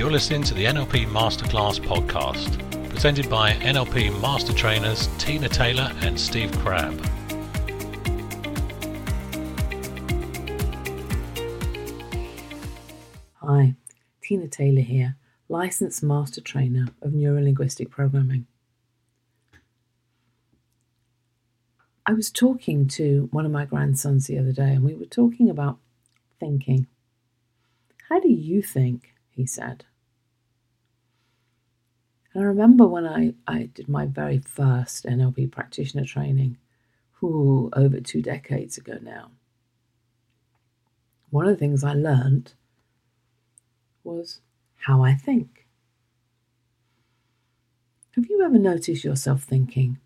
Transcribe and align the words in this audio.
You're 0.00 0.10
listening 0.10 0.44
to 0.44 0.54
the 0.54 0.64
NLP 0.64 1.08
Masterclass 1.08 1.78
podcast, 1.78 2.88
presented 2.88 3.28
by 3.28 3.52
NLP 3.52 4.18
Master 4.22 4.54
Trainers 4.54 5.10
Tina 5.18 5.46
Taylor 5.46 5.92
and 6.00 6.18
Steve 6.18 6.50
Crabb. 6.60 6.98
Hi, 13.42 13.74
Tina 14.22 14.48
Taylor 14.48 14.80
here, 14.80 15.16
licensed 15.50 16.02
master 16.02 16.40
trainer 16.40 16.86
of 17.02 17.10
neurolinguistic 17.10 17.90
programming. 17.90 18.46
I 22.06 22.14
was 22.14 22.30
talking 22.30 22.88
to 22.88 23.28
one 23.32 23.44
of 23.44 23.52
my 23.52 23.66
grandsons 23.66 24.28
the 24.28 24.38
other 24.38 24.52
day, 24.52 24.72
and 24.72 24.82
we 24.82 24.94
were 24.94 25.04
talking 25.04 25.50
about 25.50 25.76
thinking. 26.38 26.86
How 28.08 28.18
do 28.18 28.30
you 28.30 28.62
think? 28.62 29.12
He 29.30 29.44
said. 29.44 29.84
And 32.32 32.44
I 32.44 32.46
remember 32.46 32.86
when 32.86 33.06
I, 33.06 33.34
I 33.46 33.70
did 33.74 33.88
my 33.88 34.06
very 34.06 34.38
first 34.38 35.04
NLP 35.04 35.50
practitioner 35.50 36.04
training, 36.04 36.58
ooh, 37.22 37.70
over 37.72 38.00
two 38.00 38.22
decades 38.22 38.78
ago 38.78 38.98
now. 39.02 39.30
One 41.30 41.46
of 41.46 41.52
the 41.52 41.58
things 41.58 41.82
I 41.82 41.94
learned 41.94 42.54
was 44.04 44.40
how 44.78 45.02
I 45.02 45.14
think. 45.14 45.66
Have 48.12 48.26
you 48.28 48.42
ever 48.44 48.58
noticed 48.58 49.04
yourself 49.04 49.42
thinking? 49.42 49.98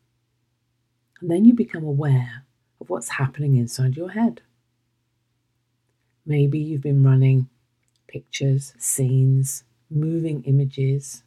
And 1.21 1.31
then 1.31 1.45
you 1.45 1.55
become 1.55 1.85
aware 1.85 2.45
of 2.81 2.91
what's 2.91 3.11
happening 3.11 3.57
inside 3.57 3.97
your 3.97 4.11
head. 4.11 4.43
Maybe 6.27 6.59
you've 6.59 6.83
been 6.83 7.03
running 7.03 7.49
pictures, 8.07 8.75
scenes, 8.79 9.65
moving 9.91 10.43
images. 10.45 11.23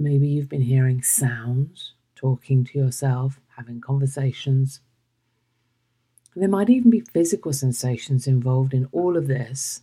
Maybe 0.00 0.28
you've 0.28 0.48
been 0.48 0.62
hearing 0.62 1.02
sounds, 1.02 1.92
talking 2.16 2.64
to 2.64 2.78
yourself, 2.78 3.38
having 3.58 3.82
conversations. 3.82 4.80
There 6.34 6.48
might 6.48 6.70
even 6.70 6.88
be 6.88 7.00
physical 7.00 7.52
sensations 7.52 8.26
involved 8.26 8.72
in 8.72 8.88
all 8.92 9.18
of 9.18 9.26
this 9.26 9.82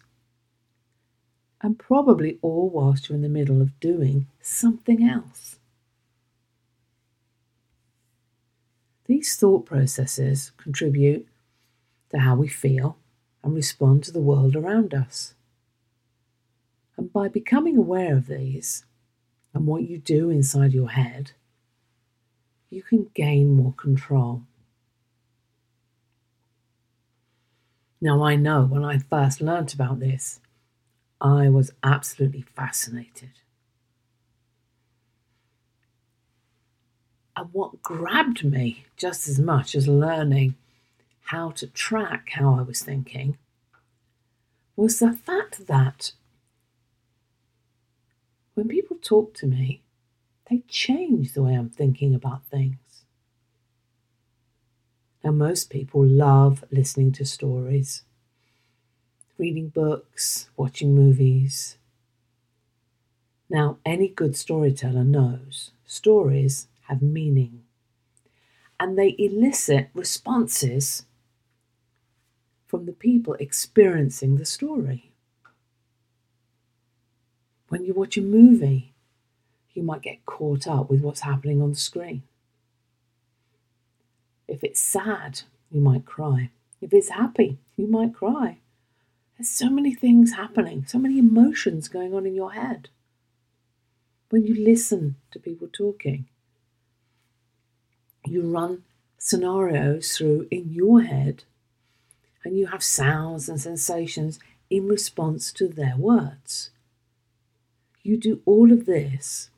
and 1.62 1.78
probably 1.78 2.40
all 2.42 2.68
whilst 2.68 3.08
you're 3.08 3.16
in 3.16 3.22
the 3.22 3.30
middle 3.30 3.62
of 3.62 3.80
doing 3.80 4.26
something 4.42 5.08
else. 5.08 5.60
These 9.06 9.36
thought 9.36 9.68
processes 9.68 10.52
contribute 10.58 11.28
to 12.10 12.18
how 12.18 12.36
we 12.36 12.48
feel 12.48 12.98
and 13.44 13.54
respond 13.54 14.04
to 14.06 14.12
the 14.12 14.20
world 14.20 14.56
around 14.56 14.96
us. 14.96 15.36
And 16.98 17.14
by 17.14 17.28
becoming 17.28 17.78
aware 17.78 18.16
of 18.18 18.26
these 18.26 18.84
and 19.58 19.66
what 19.66 19.90
you 19.90 19.98
do 19.98 20.30
inside 20.30 20.72
your 20.72 20.90
head, 20.92 21.32
you 22.70 22.84
can 22.84 23.10
gain 23.16 23.56
more 23.56 23.74
control. 23.74 24.44
Now, 28.00 28.24
I 28.24 28.36
know 28.36 28.66
when 28.66 28.86
I 28.86 29.00
first 29.00 29.42
learnt 29.42 29.74
about 29.74 30.00
this, 30.00 30.40
I 31.20 31.50
was 31.50 31.72
absolutely 31.82 32.46
fascinated. 32.56 33.32
And 37.36 37.50
what 37.52 37.82
grabbed 37.82 38.44
me 38.44 38.86
just 38.96 39.28
as 39.28 39.40
much 39.40 39.74
as 39.74 39.88
learning 39.88 40.54
how 41.32 41.50
to 41.52 41.66
track 41.66 42.30
how 42.34 42.54
I 42.54 42.62
was 42.62 42.84
thinking 42.84 43.40
was 44.76 45.00
the 45.00 45.14
fact 45.14 45.66
that 45.66 46.12
when 48.58 48.68
people 48.68 48.87
talk 48.98 49.34
to 49.36 49.48
me, 49.48 49.82
they 50.50 50.64
change 50.68 51.34
the 51.34 51.44
way 51.44 51.54
I'm 51.56 51.70
thinking 51.70 52.16
about 52.16 52.46
things. 52.48 53.06
Now, 55.24 55.30
most 55.32 55.70
people 55.70 56.04
love 56.04 56.64
listening 56.72 57.12
to 57.14 57.26
stories 57.26 58.04
reading 59.38 59.70
books, 59.70 60.50
watching 60.58 60.94
movies. 60.96 61.78
Now, 63.50 63.78
any 63.86 64.08
good 64.10 64.36
storyteller 64.38 65.04
knows 65.04 65.72
stories 65.86 66.68
have 66.88 67.02
meaning 67.02 67.64
and 68.80 68.98
they 68.98 69.16
elicit 69.18 69.90
responses 69.94 71.06
from 72.68 72.86
the 72.86 72.94
people 72.94 73.34
experiencing 73.40 74.36
the 74.38 74.46
story. 74.46 75.12
When 77.70 77.84
you 77.84 77.94
watch 77.94 78.18
a 78.18 78.22
movie, 78.22 78.94
you 79.74 79.84
might 79.84 80.02
get 80.02 80.26
caught 80.26 80.68
up 80.68 80.90
with 80.90 81.02
what's 81.02 81.22
happening 81.22 81.62
on 81.62 81.72
the 81.72 81.78
screen. 81.78 82.24
If 84.48 84.64
it's 84.64 84.80
sad, 84.80 85.42
you 85.70 85.82
might 85.82 86.06
cry. 86.06 86.52
If 86.82 86.94
it's 86.94 87.10
happy, 87.10 87.58
you 87.76 87.88
might 87.88 88.14
cry. 88.14 88.60
There's 89.38 89.50
so 89.50 89.70
many 89.70 89.94
things 89.94 90.34
happening, 90.34 90.86
so 90.88 90.98
many 90.98 91.20
emotions 91.20 91.90
going 91.90 92.14
on 92.14 92.26
in 92.26 92.34
your 92.34 92.54
head. 92.54 92.90
When 94.30 94.46
you 94.46 94.56
listen 94.56 95.16
to 95.32 95.40
people 95.40 95.68
talking, 95.72 96.26
you 98.26 98.42
run 98.42 98.84
scenarios 99.18 100.16
through 100.16 100.48
in 100.50 100.72
your 100.72 101.02
head 101.02 101.44
and 102.44 102.58
you 102.58 102.68
have 102.68 102.84
sounds 102.84 103.50
and 103.50 103.60
sensations 103.60 104.40
in 104.70 104.88
response 104.88 105.52
to 105.54 105.68
their 105.68 105.96
words. 105.98 106.72
You 108.08 108.16
do 108.16 108.42
all 108.46 108.72
of 108.72 108.86
this 108.86 109.50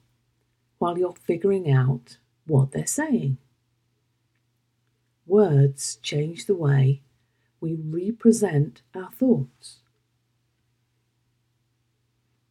while 0.80 0.98
you're 0.98 1.14
figuring 1.14 1.72
out 1.72 2.18
what 2.48 2.72
they're 2.72 2.88
saying. 2.88 3.38
Words 5.28 6.00
change 6.02 6.48
the 6.48 6.56
way 6.56 7.02
we 7.62 7.76
represent 7.76 8.82
our 8.96 9.12
thoughts. 9.12 9.76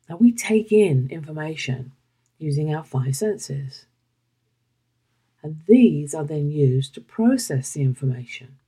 Now, 0.08 0.19
we 0.19 0.31
take 0.31 0.70
in 0.70 1.08
information 1.10 1.91
using 2.38 2.72
our 2.72 2.84
five 2.84 3.16
senses, 3.16 3.87
and 5.42 5.62
these 5.66 6.14
are 6.14 6.25
then 6.25 6.48
used 6.48 6.94
to 6.94 7.00
process 7.00 7.72
the 7.72 7.82
information. 7.82 8.58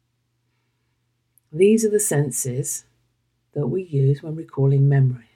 These 1.53 1.85
are 1.85 1.91
the 1.91 2.01
senses 2.01 2.87
that 3.53 3.69
we 3.69 3.85
use 3.85 4.21
when 4.21 4.35
recalling 4.35 4.89
memories. 4.89 5.30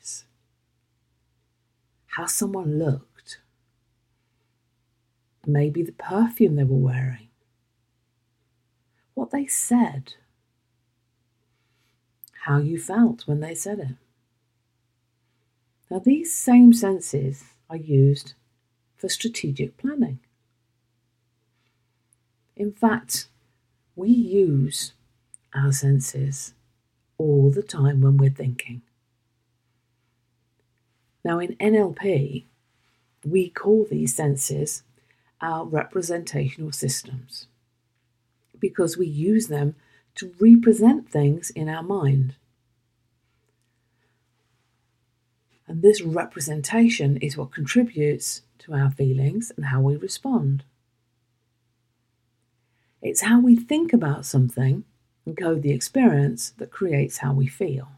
How 2.16 2.26
someone 2.26 2.78
looked, 2.78 3.40
maybe 5.46 5.82
the 5.82 5.92
perfume 5.92 6.56
they 6.56 6.64
were 6.64 6.76
wearing, 6.76 7.28
what 9.14 9.30
they 9.30 9.46
said 9.46 10.14
how 12.44 12.58
you 12.58 12.78
felt 12.78 13.26
when 13.26 13.40
they 13.40 13.54
said 13.54 13.78
it. 13.78 13.96
Now, 15.90 15.98
these 15.98 16.34
same 16.34 16.74
senses 16.74 17.44
are 17.70 17.76
used 17.76 18.34
for 18.96 19.08
strategic 19.08 19.78
planning. 19.78 20.18
In 22.54 22.70
fact, 22.70 23.28
we 23.96 24.10
use 24.10 24.92
our 25.54 25.72
senses 25.72 26.52
all 27.16 27.50
the 27.50 27.62
time 27.62 28.02
when 28.02 28.18
we're 28.18 28.28
thinking. 28.28 28.82
Now, 31.24 31.38
in 31.38 31.56
NLP, 31.56 32.44
we 33.24 33.48
call 33.48 33.86
these 33.90 34.14
senses 34.14 34.82
our 35.40 35.64
representational 35.64 36.72
systems 36.72 37.46
because 38.58 38.96
we 38.96 39.06
use 39.06 39.48
them 39.48 39.74
to 40.16 40.32
represent 40.38 41.08
things 41.08 41.50
in 41.50 41.68
our 41.68 41.82
mind. 41.82 42.34
And 45.66 45.82
this 45.82 46.02
representation 46.02 47.16
is 47.16 47.36
what 47.36 47.52
contributes 47.52 48.42
to 48.60 48.74
our 48.74 48.90
feelings 48.90 49.50
and 49.56 49.66
how 49.66 49.80
we 49.80 49.96
respond. 49.96 50.64
It's 53.00 53.22
how 53.22 53.40
we 53.40 53.56
think 53.56 53.92
about 53.92 54.26
something 54.26 54.84
and 55.26 55.36
code 55.36 55.62
the 55.62 55.72
experience 55.72 56.50
that 56.58 56.70
creates 56.70 57.18
how 57.18 57.32
we 57.32 57.46
feel. 57.46 57.88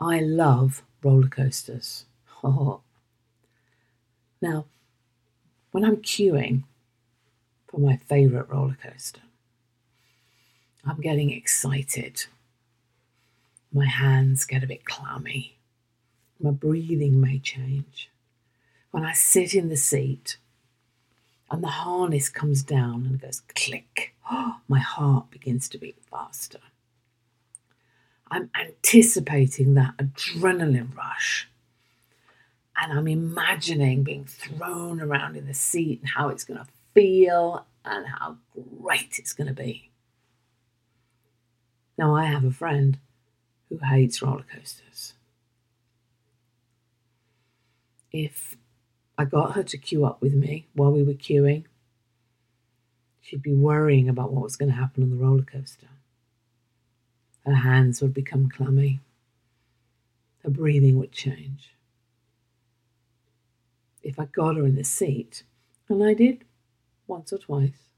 I 0.00 0.20
love 0.20 0.82
roller 1.02 1.28
coasters. 1.28 2.06
Now, 4.42 4.64
when 5.70 5.84
I'm 5.84 5.98
queuing 5.98 6.62
for 7.70 7.78
my 7.78 7.98
favourite 8.08 8.50
roller 8.50 8.76
coaster. 8.82 9.20
I'm 10.84 11.00
getting 11.00 11.30
excited. 11.30 12.24
My 13.72 13.86
hands 13.86 14.44
get 14.44 14.64
a 14.64 14.66
bit 14.66 14.84
clammy. 14.84 15.56
My 16.40 16.50
breathing 16.50 17.20
may 17.20 17.38
change. 17.38 18.10
When 18.90 19.04
I 19.04 19.12
sit 19.12 19.54
in 19.54 19.68
the 19.68 19.76
seat 19.76 20.38
and 21.50 21.62
the 21.62 21.68
harness 21.68 22.28
comes 22.28 22.62
down 22.62 23.06
and 23.06 23.20
goes 23.20 23.42
click, 23.54 24.14
my 24.68 24.80
heart 24.80 25.30
begins 25.30 25.68
to 25.68 25.78
beat 25.78 25.98
faster. 26.10 26.58
I'm 28.30 28.50
anticipating 28.58 29.74
that 29.74 29.96
adrenaline 29.96 30.96
rush. 30.96 31.48
And 32.80 32.96
I'm 32.96 33.08
imagining 33.08 34.04
being 34.04 34.24
thrown 34.24 35.00
around 35.00 35.36
in 35.36 35.46
the 35.46 35.54
seat 35.54 36.00
and 36.00 36.08
how 36.08 36.28
it's 36.28 36.44
going 36.44 36.60
to 36.60 36.66
feel 36.94 37.66
and 37.84 38.06
how 38.06 38.36
great 38.80 39.18
it's 39.18 39.32
going 39.32 39.48
to 39.48 39.54
be. 39.54 39.90
Now, 41.98 42.14
I 42.16 42.24
have 42.24 42.44
a 42.44 42.50
friend 42.50 42.98
who 43.68 43.78
hates 43.78 44.22
roller 44.22 44.44
coasters. 44.50 45.12
If 48.12 48.56
I 49.18 49.24
got 49.24 49.52
her 49.52 49.62
to 49.62 49.76
queue 49.76 50.06
up 50.06 50.22
with 50.22 50.34
me 50.34 50.66
while 50.74 50.92
we 50.92 51.02
were 51.02 51.12
queuing, 51.12 51.64
she'd 53.20 53.42
be 53.42 53.54
worrying 53.54 54.08
about 54.08 54.32
what 54.32 54.42
was 54.42 54.56
going 54.56 54.70
to 54.70 54.76
happen 54.76 55.02
on 55.02 55.10
the 55.10 55.16
roller 55.16 55.42
coaster. 55.42 55.88
Her 57.46 57.54
hands 57.54 58.02
would 58.02 58.14
become 58.14 58.50
clammy. 58.50 59.00
Her 60.44 60.50
breathing 60.50 60.98
would 60.98 61.12
change. 61.12 61.74
If 64.02 64.18
I 64.18 64.26
got 64.26 64.56
her 64.56 64.64
in 64.66 64.76
the 64.76 64.84
seat, 64.84 65.42
and 65.88 66.02
I 66.02 66.14
did 66.14 66.44
once 67.06 67.32
or 67.32 67.38
twice, 67.38 67.88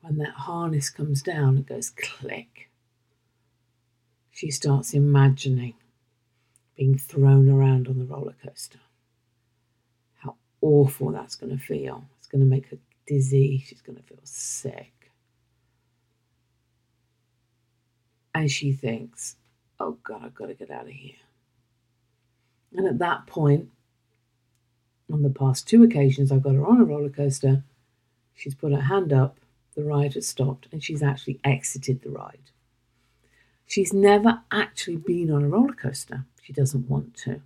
when 0.00 0.18
that 0.18 0.34
harness 0.34 0.90
comes 0.90 1.22
down, 1.22 1.56
it 1.56 1.66
goes 1.66 1.90
click. 1.90 2.68
She 4.30 4.50
starts 4.50 4.92
imagining 4.92 5.74
being 6.76 6.98
thrown 6.98 7.48
around 7.48 7.88
on 7.88 7.98
the 7.98 8.04
roller 8.04 8.34
coaster. 8.44 8.80
How 10.18 10.34
awful 10.60 11.12
that's 11.12 11.36
going 11.36 11.56
to 11.56 11.62
feel. 11.62 12.04
It's 12.18 12.26
going 12.26 12.40
to 12.40 12.50
make 12.50 12.68
her 12.70 12.78
dizzy. 13.06 13.64
She's 13.64 13.80
going 13.80 13.96
to 13.96 14.02
feel 14.02 14.18
sick. 14.24 14.93
And 18.34 18.50
she 18.50 18.72
thinks, 18.72 19.36
oh 19.78 19.98
God, 20.02 20.22
I've 20.24 20.34
got 20.34 20.46
to 20.46 20.54
get 20.54 20.70
out 20.70 20.86
of 20.86 20.88
here. 20.88 21.14
And 22.76 22.86
at 22.86 22.98
that 22.98 23.26
point, 23.26 23.68
on 25.12 25.22
the 25.22 25.30
past 25.30 25.68
two 25.68 25.82
occasions 25.82 26.32
I've 26.32 26.42
got 26.42 26.54
her 26.54 26.66
on 26.66 26.80
a 26.80 26.84
roller 26.84 27.10
coaster, 27.10 27.62
she's 28.34 28.54
put 28.54 28.72
her 28.72 28.80
hand 28.80 29.12
up, 29.12 29.38
the 29.76 29.84
ride 29.84 30.14
has 30.14 30.26
stopped, 30.26 30.66
and 30.72 30.82
she's 30.82 31.02
actually 31.02 31.40
exited 31.44 32.02
the 32.02 32.10
ride. 32.10 32.50
She's 33.66 33.92
never 33.92 34.42
actually 34.50 34.96
been 34.96 35.30
on 35.30 35.44
a 35.44 35.48
roller 35.48 35.72
coaster. 35.72 36.24
She 36.42 36.52
doesn't 36.52 36.88
want 36.88 37.16
to. 37.18 37.40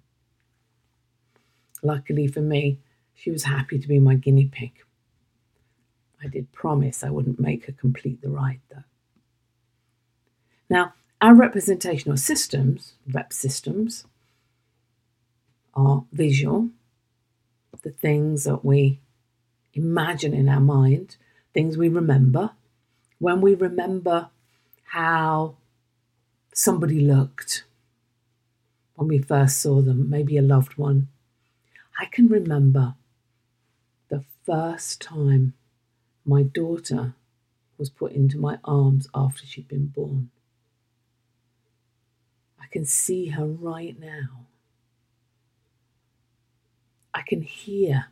Luckily 1.83 2.27
for 2.27 2.41
me, 2.41 2.79
she 3.15 3.31
was 3.31 3.45
happy 3.45 3.79
to 3.79 3.89
be 3.89 3.99
my 3.99 4.15
guinea 4.15 4.47
pig. 4.47 4.73
I 6.23 6.27
did 6.27 6.53
promise 6.53 7.05
I 7.05 7.11
wouldn't 7.11 7.39
make 7.39 7.67
her 7.67 7.73
complete 7.73 8.21
the 8.21 8.31
ride, 8.31 8.61
though. 8.71 8.83
Now, 10.69 10.95
our 11.21 11.35
representational 11.35 12.17
systems, 12.17 12.95
rep 13.11 13.33
systems, 13.33 14.05
are 15.75 16.05
visual, 16.13 16.71
the 17.83 17.91
things 17.91 18.45
that 18.45 18.65
we 18.65 19.01
imagine 19.75 20.35
in 20.35 20.49
our 20.49 20.61
mind, 20.61 21.17
things 21.55 21.77
we 21.77 21.89
remember. 21.89 22.51
When 23.19 23.41
we 23.41 23.55
remember 23.55 24.31
how 24.85 25.57
somebody 26.53 27.01
looked 27.01 27.65
when 28.95 29.07
we 29.09 29.19
first 29.19 29.61
saw 29.61 29.81
them, 29.81 30.11
maybe 30.11 30.37
a 30.37 30.43
loved 30.43 30.77
one, 30.77 31.07
I 32.01 32.07
can 32.07 32.27
remember 32.27 32.97
the 34.09 34.25
first 34.45 35.01
time 35.01 35.55
my 36.25 36.43
daughter 36.43 37.15
was 37.79 37.91
put 37.91 38.11
into 38.11 38.39
my 38.39 38.59
arms 38.65 39.07
after 39.15 39.47
she'd 39.47 39.69
been 39.69 39.87
born. 39.87 40.31
I 42.69 42.71
can 42.71 42.85
see 42.85 43.29
her 43.29 43.47
right 43.47 43.99
now. 43.99 44.45
I 47.15 47.23
can 47.23 47.41
hear 47.41 48.09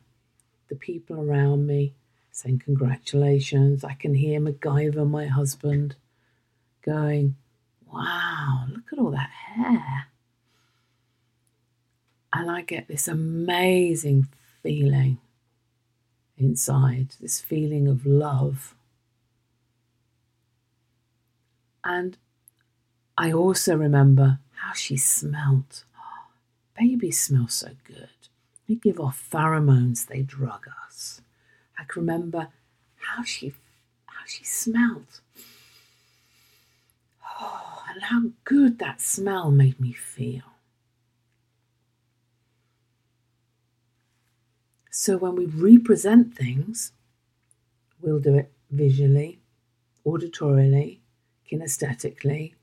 the 0.69 0.77
people 0.77 1.21
around 1.21 1.67
me 1.67 1.93
saying 2.33 2.63
congratulations. 2.65 3.85
I 3.85 3.93
can 3.93 4.15
hear 4.15 4.41
MacGyver, 4.41 5.07
my 5.07 5.27
husband, 5.27 5.97
going, 6.83 7.37
Wow, 7.93 8.65
look 8.71 8.85
at 8.91 8.99
all 8.99 9.11
that 9.11 9.29
hair. 9.29 10.07
And 12.33 12.51
I 12.51 12.63
get 12.63 12.89
this 12.89 13.09
amazing 13.09 14.29
feeling 14.63 15.19
inside, 16.39 17.09
this 17.21 17.43
feeling 17.43 17.89
of 17.89 18.07
love. 18.07 18.75
And 21.85 22.17
I 23.19 23.33
also 23.33 23.77
remember 23.77 24.39
how 24.67 24.73
she 24.73 24.97
smelt. 24.97 25.85
Oh, 25.97 26.27
babies 26.77 27.21
smell 27.21 27.47
so 27.47 27.71
good. 27.85 28.09
They 28.69 28.75
give 28.75 28.99
off 28.99 29.29
pheromones, 29.33 30.07
they 30.07 30.23
drug 30.23 30.67
us. 30.87 31.21
I 31.79 31.85
can 31.85 32.03
remember 32.03 32.49
how 32.97 33.23
she 33.23 33.55
how 34.07 34.25
she 34.27 34.43
smelled. 34.43 35.21
Oh, 37.41 37.85
and 37.89 38.03
how 38.03 38.23
good 38.43 38.81
that 38.81 39.01
smell 39.01 39.53
made 39.53 39.79
me 39.79 39.93
feel. 39.93 40.43
So 44.91 45.17
when 45.17 45.37
we 45.37 45.47
represent 45.47 46.35
things, 46.35 46.91
we'll 48.01 48.19
do 48.19 48.35
it 48.35 48.51
visually, 48.71 49.39
auditorily, 50.05 50.99
kinesthetically, 51.49 52.55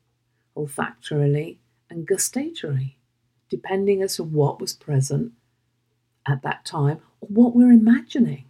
olfactorily, 0.58 1.60
and 1.94 2.08
gustatory, 2.08 2.98
depending 3.50 4.02
as 4.02 4.16
to 4.16 4.24
what 4.24 4.60
was 4.60 4.74
present 4.74 5.32
at 6.28 6.42
that 6.42 6.66
time 6.66 7.00
or 7.22 7.28
what 7.30 7.56
we're 7.56 7.72
imagining. 7.72 8.46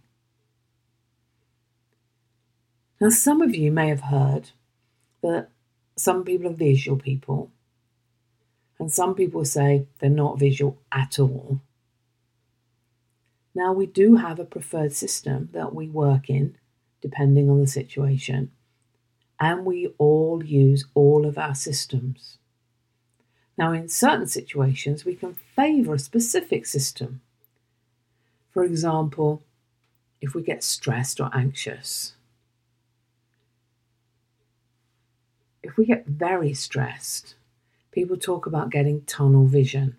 Now, 3.00 3.10
some 3.10 3.42
of 3.42 3.54
you 3.54 3.70
may 3.70 3.88
have 3.88 4.02
heard 4.02 4.50
that 5.22 5.48
some 5.96 6.24
people 6.24 6.50
are 6.50 6.54
visual 6.54 6.98
people, 6.98 7.50
and 8.78 8.90
some 8.90 9.14
people 9.14 9.44
say 9.44 9.86
they're 9.98 10.10
not 10.10 10.38
visual 10.38 10.78
at 10.90 11.18
all. 11.18 11.60
Now, 13.54 13.72
we 13.72 13.86
do 13.86 14.16
have 14.16 14.40
a 14.40 14.44
preferred 14.44 14.92
system 14.92 15.50
that 15.52 15.74
we 15.74 15.88
work 15.88 16.28
in 16.28 16.56
depending 17.00 17.50
on 17.50 17.60
the 17.60 17.66
situation, 17.66 18.50
and 19.38 19.66
we 19.66 19.88
all 19.98 20.42
use 20.42 20.86
all 20.94 21.26
of 21.26 21.36
our 21.36 21.54
systems. 21.54 22.38
Now, 23.56 23.72
in 23.72 23.88
certain 23.88 24.26
situations, 24.26 25.04
we 25.04 25.14
can 25.14 25.34
favour 25.34 25.94
a 25.94 25.98
specific 25.98 26.66
system. 26.66 27.20
For 28.50 28.64
example, 28.64 29.42
if 30.20 30.34
we 30.34 30.42
get 30.42 30.64
stressed 30.64 31.20
or 31.20 31.30
anxious, 31.32 32.14
if 35.62 35.76
we 35.76 35.84
get 35.84 36.06
very 36.06 36.52
stressed, 36.52 37.34
people 37.92 38.16
talk 38.16 38.46
about 38.46 38.70
getting 38.70 39.02
tunnel 39.02 39.46
vision. 39.46 39.96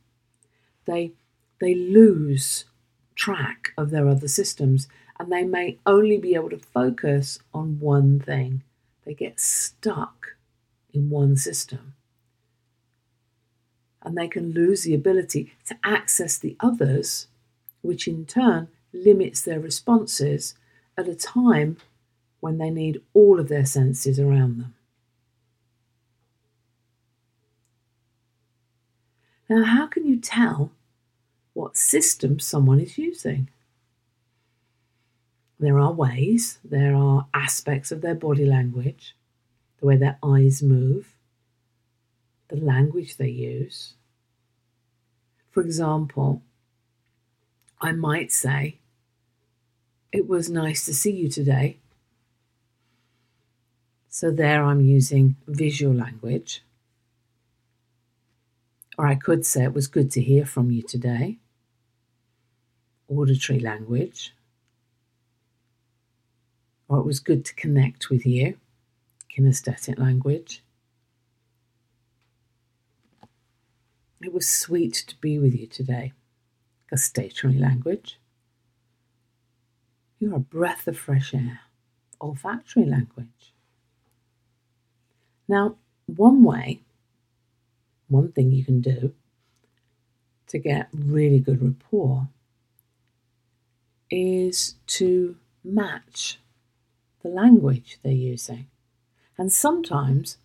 They, 0.85 1.13
they 1.59 1.73
lose 1.73 2.65
track 3.15 3.71
of 3.77 3.89
their 3.89 4.07
other 4.07 4.27
systems 4.27 4.87
and 5.19 5.31
they 5.31 5.43
may 5.43 5.77
only 5.85 6.17
be 6.17 6.35
able 6.35 6.49
to 6.49 6.59
focus 6.59 7.39
on 7.53 7.79
one 7.79 8.19
thing. 8.19 8.63
They 9.05 9.13
get 9.13 9.39
stuck 9.39 10.35
in 10.93 11.09
one 11.09 11.37
system. 11.37 11.93
And 14.05 14.15
they 14.15 14.29
can 14.29 14.53
lose 14.53 14.83
the 14.83 14.95
ability 14.95 15.51
to 15.65 15.77
access 15.83 16.37
the 16.37 16.55
others, 16.61 17.27
which 17.81 18.07
in 18.07 18.25
turn 18.25 18.69
limits 18.93 19.41
their 19.41 19.59
responses 19.59 20.55
at 20.97 21.09
a 21.09 21.15
time 21.15 21.75
when 22.39 22.59
they 22.59 22.69
need 22.69 23.01
all 23.13 23.39
of 23.39 23.49
their 23.49 23.65
senses 23.65 24.19
around 24.19 24.59
them. 24.59 24.75
Now, 29.49 29.63
how 29.63 29.87
can 29.87 30.07
you 30.07 30.17
tell 30.17 30.71
what 31.55 31.77
system 31.77 32.37
someone 32.37 32.81
is 32.81 32.97
using. 32.97 33.49
There 35.57 35.79
are 35.79 35.93
ways, 35.93 36.59
there 36.65 36.93
are 36.93 37.27
aspects 37.33 37.91
of 37.93 38.01
their 38.01 38.13
body 38.13 38.45
language, 38.45 39.15
the 39.79 39.85
way 39.87 39.95
their 39.95 40.19
eyes 40.21 40.61
move, 40.61 41.14
the 42.49 42.57
language 42.57 43.17
they 43.17 43.29
use. 43.29 43.93
For 45.51 45.61
example, 45.61 46.41
I 47.81 47.91
might 47.91 48.31
say, 48.31 48.79
It 50.11 50.27
was 50.27 50.49
nice 50.49 50.85
to 50.85 50.93
see 50.93 51.11
you 51.11 51.29
today. 51.29 51.77
So 54.09 54.31
there 54.31 54.63
I'm 54.63 54.81
using 54.81 55.35
visual 55.47 55.93
language. 55.93 56.63
Or 58.97 59.07
I 59.07 59.15
could 59.15 59.45
say, 59.45 59.63
It 59.63 59.73
was 59.73 59.87
good 59.87 60.11
to 60.11 60.21
hear 60.21 60.45
from 60.45 60.71
you 60.71 60.81
today 60.81 61.37
auditory 63.07 63.59
language, 63.59 64.33
or 66.87 66.99
it 66.99 67.05
was 67.05 67.19
good 67.19 67.45
to 67.45 67.55
connect 67.55 68.09
with 68.09 68.25
you, 68.25 68.57
kinesthetic 69.35 69.97
language. 69.99 70.61
It 74.25 74.33
was 74.33 74.49
sweet 74.49 75.03
to 75.07 75.15
be 75.17 75.37
with 75.37 75.53
you 75.53 75.67
today. 75.67 76.11
Gustatory 76.89 77.59
language. 77.59 78.19
You're 80.17 80.37
a 80.37 80.39
breath 80.39 80.87
of 80.87 80.97
fresh 80.97 81.35
air. 81.35 81.59
Olfactory 82.19 82.85
language. 82.85 83.53
Now, 85.47 85.75
one 86.07 86.43
way, 86.43 86.81
one 88.07 88.31
thing 88.31 88.51
you 88.51 88.65
can 88.65 88.81
do 88.81 89.13
to 90.47 90.57
get 90.57 90.89
really 90.91 91.39
good 91.39 91.61
rapport 91.61 92.29
is 94.09 94.73
to 94.87 95.37
match 95.63 96.39
the 97.21 97.29
language 97.29 97.99
they're 98.01 98.11
using. 98.11 98.65
And 99.37 99.53
sometimes, 99.53 100.37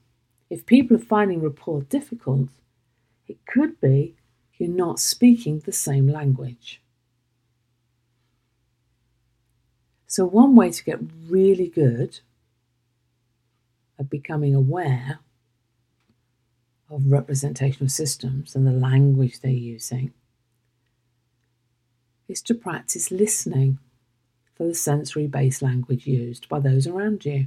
if 0.50 0.66
people 0.66 0.98
are 0.98 1.00
finding 1.00 1.40
rapport 1.40 1.80
difficult, 1.80 2.50
it 3.30 3.38
could 3.46 3.80
be 3.80 4.16
you're 4.58 4.68
not 4.68 5.00
speaking 5.00 5.60
the 5.60 5.72
same 5.72 6.06
language. 6.06 6.82
So, 10.06 10.26
one 10.26 10.56
way 10.56 10.70
to 10.70 10.84
get 10.84 10.98
really 11.28 11.68
good 11.68 12.18
at 13.98 14.10
becoming 14.10 14.54
aware 14.54 15.20
of 16.90 17.06
representational 17.06 17.88
systems 17.88 18.56
and 18.56 18.66
the 18.66 18.72
language 18.72 19.40
they're 19.40 19.52
using 19.52 20.12
is 22.28 22.42
to 22.42 22.54
practice 22.54 23.12
listening 23.12 23.78
for 24.56 24.66
the 24.66 24.74
sensory 24.74 25.28
based 25.28 25.62
language 25.62 26.06
used 26.06 26.48
by 26.48 26.58
those 26.58 26.86
around 26.86 27.24
you 27.24 27.46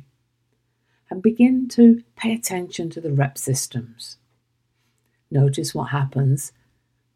and 1.09 1.21
begin 1.21 1.67
to 1.67 2.03
pay 2.15 2.33
attention 2.33 2.89
to 2.89 3.01
the 3.01 3.11
rep 3.11 3.37
systems. 3.37 4.17
Notice 5.33 5.73
what 5.73 5.89
happens 5.89 6.51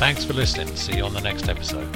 Thanks 0.00 0.24
for 0.24 0.32
listening. 0.32 0.74
See 0.74 0.96
you 0.96 1.04
on 1.04 1.12
the 1.12 1.20
next 1.20 1.48
episode. 1.48 1.88